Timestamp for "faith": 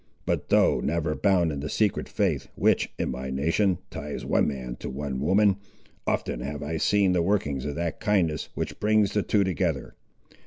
2.09-2.47